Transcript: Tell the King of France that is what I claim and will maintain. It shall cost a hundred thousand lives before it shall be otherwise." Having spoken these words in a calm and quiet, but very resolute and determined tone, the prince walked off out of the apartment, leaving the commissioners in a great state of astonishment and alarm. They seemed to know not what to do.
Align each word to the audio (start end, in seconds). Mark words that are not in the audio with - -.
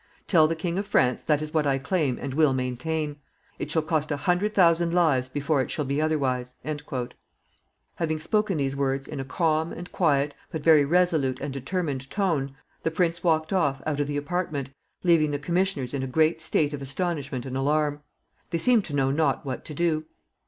Tell 0.25 0.47
the 0.47 0.55
King 0.55 0.79
of 0.79 0.87
France 0.87 1.21
that 1.21 1.43
is 1.43 1.53
what 1.53 1.67
I 1.67 1.77
claim 1.77 2.17
and 2.19 2.33
will 2.33 2.55
maintain. 2.55 3.17
It 3.59 3.69
shall 3.69 3.83
cost 3.83 4.09
a 4.09 4.17
hundred 4.17 4.55
thousand 4.55 4.95
lives 4.95 5.29
before 5.29 5.61
it 5.61 5.69
shall 5.69 5.85
be 5.85 6.01
otherwise." 6.01 6.55
Having 7.97 8.19
spoken 8.19 8.57
these 8.57 8.75
words 8.75 9.07
in 9.07 9.19
a 9.19 9.23
calm 9.23 9.71
and 9.71 9.91
quiet, 9.91 10.33
but 10.49 10.63
very 10.63 10.85
resolute 10.85 11.39
and 11.39 11.53
determined 11.53 12.09
tone, 12.09 12.55
the 12.81 12.89
prince 12.89 13.23
walked 13.23 13.53
off 13.53 13.79
out 13.85 13.99
of 13.99 14.07
the 14.07 14.17
apartment, 14.17 14.71
leaving 15.03 15.29
the 15.29 15.37
commissioners 15.37 15.93
in 15.93 16.01
a 16.01 16.07
great 16.07 16.41
state 16.41 16.73
of 16.73 16.81
astonishment 16.81 17.45
and 17.45 17.55
alarm. 17.55 18.01
They 18.49 18.57
seemed 18.57 18.85
to 18.85 18.95
know 18.95 19.11
not 19.11 19.45
what 19.45 19.63
to 19.65 19.75
do. 19.75 20.05